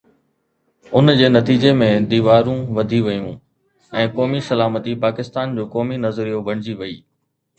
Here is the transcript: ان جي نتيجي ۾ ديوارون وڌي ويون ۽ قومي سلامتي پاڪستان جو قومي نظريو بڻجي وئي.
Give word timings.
ان 0.99 1.11
جي 1.17 1.27
نتيجي 1.33 1.73
۾ 1.81 1.89
ديوارون 2.13 2.63
وڌي 2.77 3.01
ويون 3.07 3.37
۽ 4.03 4.07
قومي 4.17 4.41
سلامتي 4.49 4.97
پاڪستان 5.05 5.53
جو 5.59 5.67
قومي 5.77 6.03
نظريو 6.07 6.41
بڻجي 6.49 6.75
وئي. 6.81 6.97